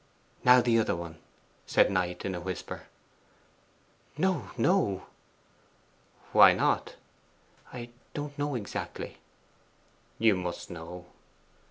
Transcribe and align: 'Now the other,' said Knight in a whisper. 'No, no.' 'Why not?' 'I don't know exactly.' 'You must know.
'Now 0.43 0.61
the 0.61 0.79
other,' 0.79 1.15
said 1.67 1.91
Knight 1.91 2.25
in 2.25 2.33
a 2.33 2.39
whisper. 2.41 2.87
'No, 4.17 4.49
no.' 4.57 5.05
'Why 6.31 6.53
not?' 6.55 6.95
'I 7.71 7.89
don't 8.15 8.35
know 8.39 8.55
exactly.' 8.55 9.19
'You 10.17 10.35
must 10.35 10.71
know. 10.71 11.05